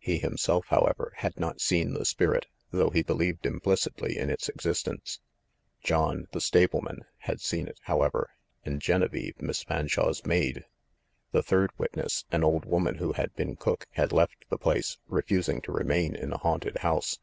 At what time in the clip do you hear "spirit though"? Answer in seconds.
2.04-2.90